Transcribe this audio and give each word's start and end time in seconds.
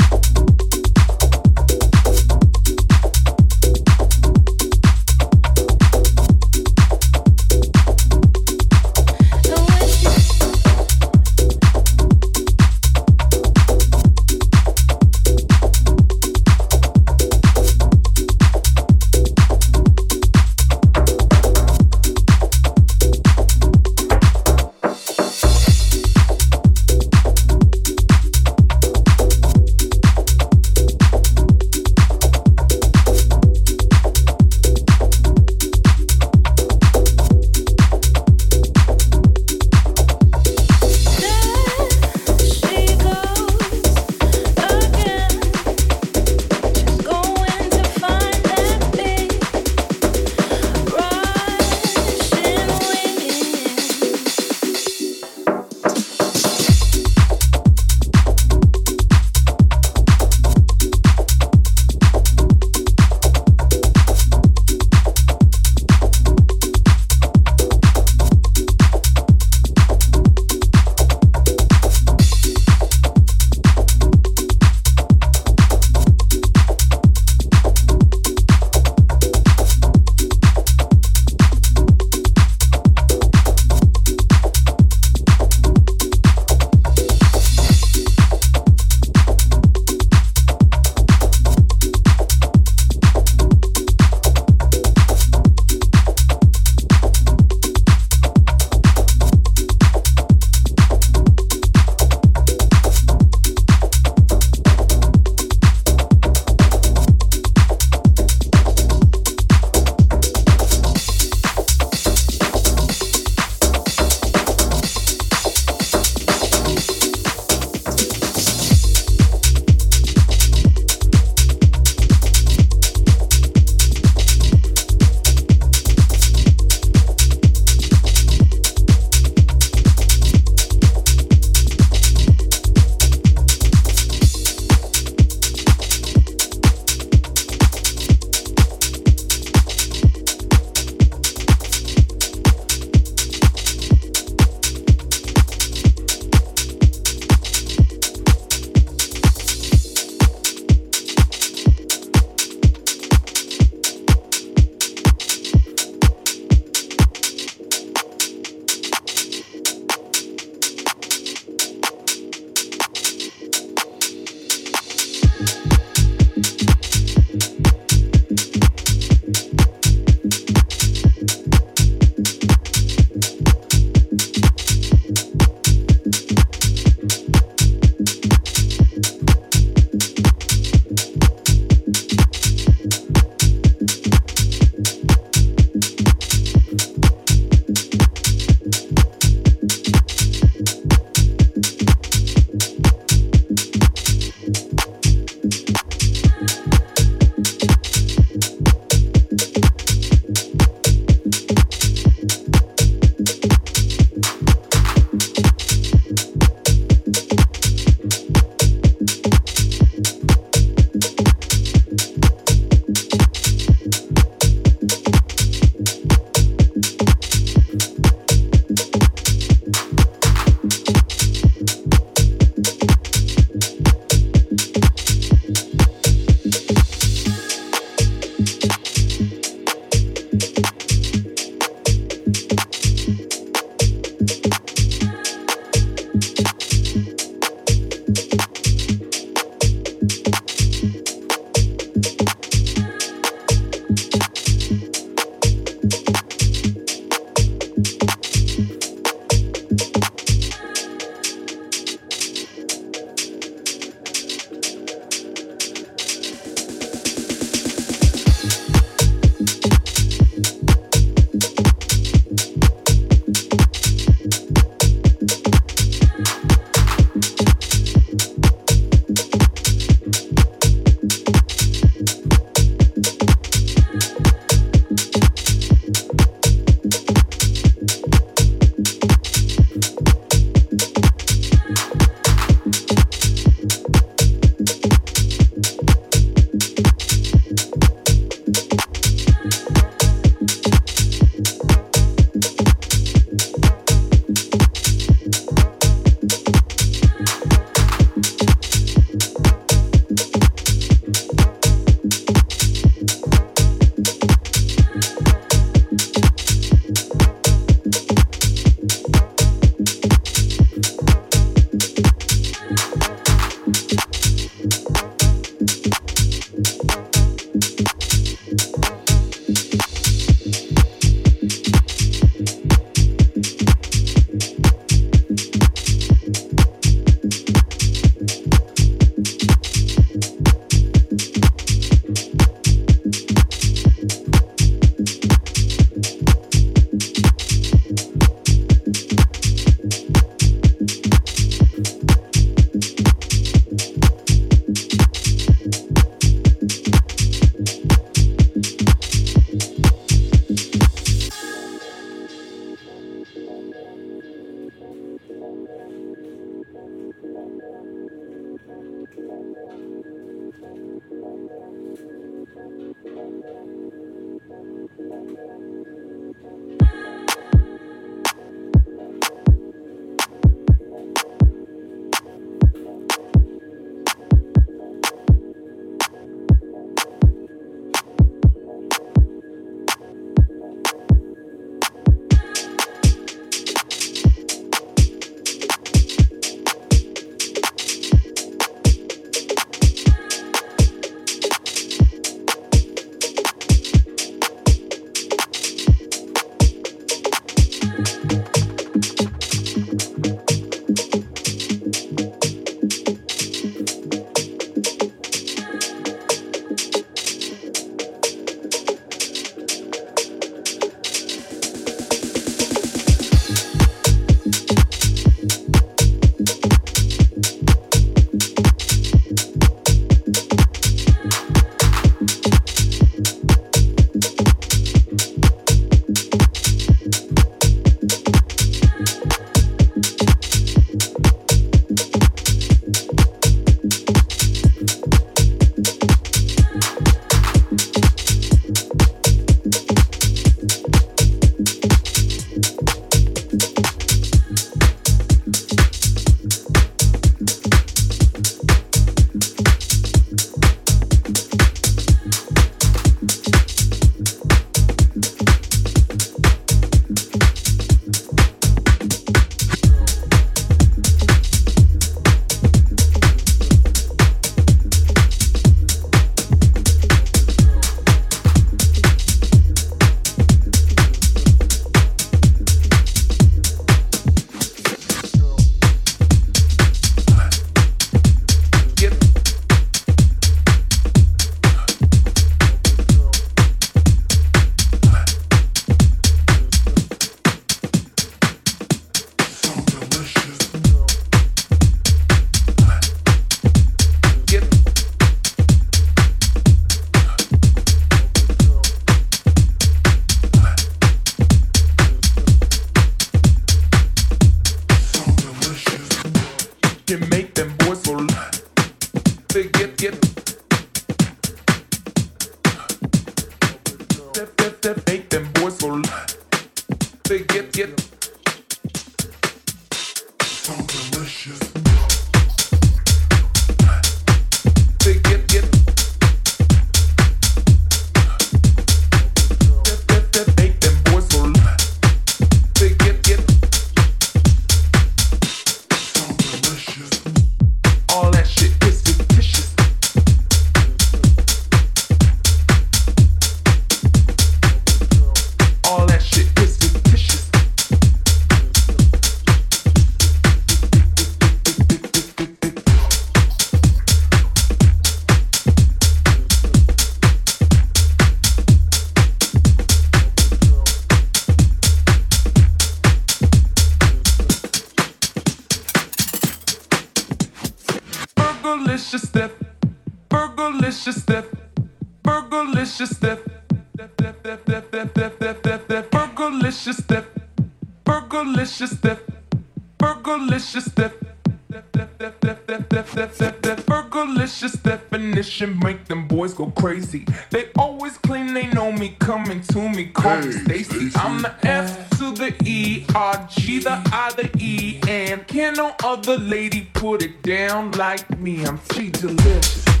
make 585.83 586.05
them 586.05 586.27
boys 586.27 586.53
go 586.53 586.71
crazy. 586.71 587.25
They 587.49 587.69
always 587.77 588.17
claim 588.17 588.53
they 588.53 588.67
know 588.67 588.91
me, 588.91 589.15
coming 589.19 589.61
to 589.61 589.89
me, 589.89 590.05
call 590.07 590.41
hey, 590.41 590.47
me 590.47 590.51
Stacy. 590.51 591.11
I'm 591.15 591.41
the 591.41 591.53
F 591.63 592.09
to 592.19 592.31
the 592.31 592.53
E, 592.63 593.05
R, 593.15 593.47
G, 593.51 593.79
the 593.79 594.01
I, 594.11 594.31
the 594.35 594.49
E, 594.57 594.99
and 595.07 595.47
can 595.47 595.73
no 595.73 595.95
other 596.03 596.37
lady 596.37 596.89
put 596.93 597.23
it 597.23 597.41
down 597.41 597.91
like 597.91 598.39
me? 598.39 598.65
I'm 598.65 598.77
Fergalicious. 598.77 600.00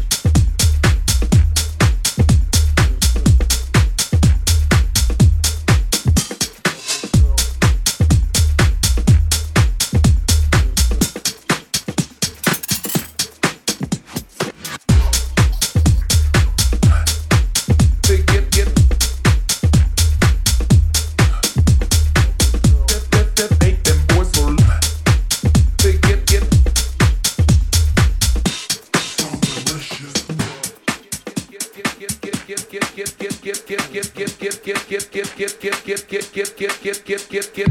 Get, 35.11 35.35
get, 35.35 35.59
get, 35.59 35.83
get, 35.83 36.07
get, 36.07 36.31
get, 36.31 36.55
get, 36.55 36.81
get, 36.81 37.03
get, 37.03 37.29
get, 37.29 37.53
get. 37.53 37.67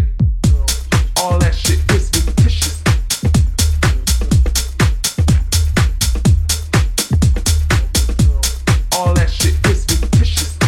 All 1.22 1.38
that 1.38 1.54
shit 1.54 1.78
is 1.92 2.10
fictitious. 2.10 2.82
All 8.94 9.14
that 9.14 9.30
shit 9.30 9.54
is 9.68 9.86
repetitious. 9.88 10.58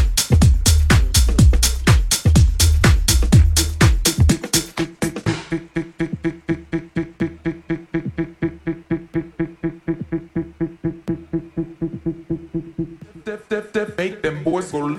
Make 13.98 14.22
them 14.22 14.42
boys 14.42 14.72
go 14.72 14.98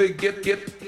big 0.00 0.16
get 0.16 0.42
get 0.42 0.79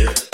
I 0.00 0.27